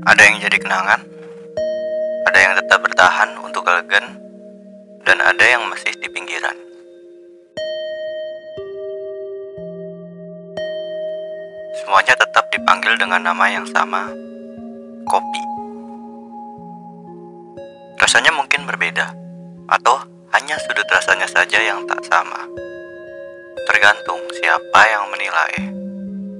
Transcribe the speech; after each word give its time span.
Ada 0.00 0.32
yang 0.32 0.40
jadi 0.40 0.56
kenangan, 0.56 1.00
ada 2.24 2.38
yang 2.40 2.56
tetap 2.56 2.80
bertahan 2.80 3.36
untuk 3.44 3.68
elegan, 3.68 4.16
dan 5.04 5.20
ada 5.20 5.44
yang 5.44 5.60
masih 5.68 5.92
di 6.00 6.08
pinggiran. 6.08 6.56
Semuanya 11.84 12.16
tetap 12.16 12.48
dipanggil 12.48 12.96
dengan 12.96 13.28
nama 13.28 13.44
yang 13.52 13.68
sama, 13.68 14.08
kopi. 15.04 15.42
Rasanya 18.00 18.32
mungkin 18.32 18.64
berbeda, 18.64 19.12
atau 19.68 20.00
hanya 20.32 20.56
sudut 20.64 20.88
rasanya 20.88 21.28
saja 21.28 21.60
yang 21.60 21.84
tak 21.84 22.00
sama. 22.08 22.48
Tergantung 23.68 24.24
siapa 24.40 24.80
yang 24.88 25.12
menilai 25.12 25.54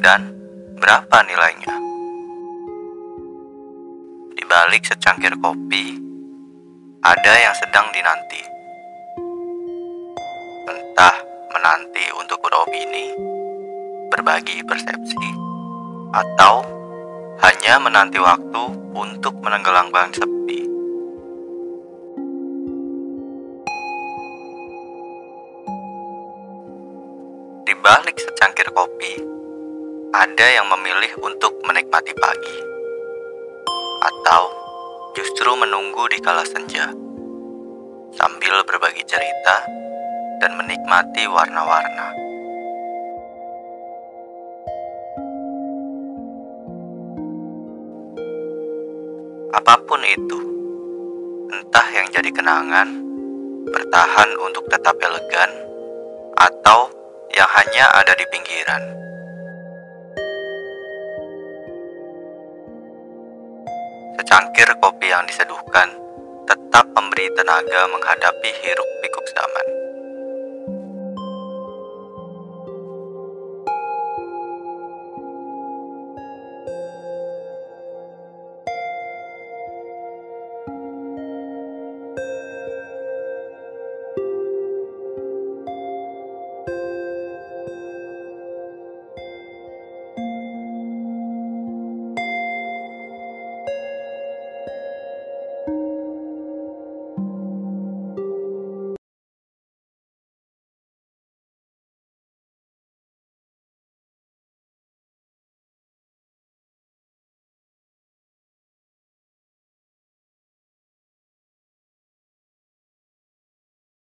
dan 0.00 0.32
berapa 0.80 1.28
nilainya. 1.28 1.79
Balik 4.50 4.82
secangkir 4.82 5.30
kopi, 5.38 5.94
ada 7.06 7.32
yang 7.38 7.54
sedang 7.54 7.86
dinanti. 7.94 8.42
Entah 10.66 11.16
menanti 11.54 12.02
untuk 12.18 12.42
beropini, 12.42 13.14
berbagi 14.10 14.66
persepsi, 14.66 15.30
atau 16.10 16.66
hanya 17.46 17.78
menanti 17.78 18.18
waktu 18.18 18.64
untuk 18.90 19.38
menenggelamkan 19.38 20.10
sepi. 20.18 20.66
Di 27.70 27.74
balik 27.78 28.18
secangkir 28.18 28.66
kopi, 28.74 29.14
ada 30.10 30.46
yang 30.50 30.66
memilih 30.74 31.14
untuk 31.22 31.54
menikmati 31.62 32.10
pagi, 32.18 32.69
atau 34.00 34.42
justru 35.12 35.52
menunggu 35.56 36.08
di 36.08 36.18
kala 36.24 36.44
senja, 36.48 36.88
sambil 38.16 38.64
berbagi 38.64 39.04
cerita 39.04 39.56
dan 40.40 40.56
menikmati 40.56 41.28
warna-warna. 41.28 42.08
Apa 49.50 49.74
pun 49.84 50.00
itu, 50.06 50.38
entah 51.52 51.86
yang 51.92 52.08
jadi 52.08 52.30
kenangan, 52.32 52.88
bertahan 53.68 54.30
untuk 54.40 54.64
tetap 54.72 54.96
elegan, 55.02 55.50
atau 56.40 56.88
yang 57.36 57.50
hanya 57.50 57.84
ada 58.00 58.16
di 58.16 58.24
pinggiran. 58.32 59.09
Secangkir 64.30 64.70
kopi 64.78 65.10
yang 65.10 65.26
diseduhkan 65.26 65.90
tetap 66.46 66.86
memberi 66.94 67.26
tenaga 67.34 67.82
menghadapi 67.90 68.50
hiruk 68.62 68.90
pikuk 69.02 69.26
zaman. 69.34 69.66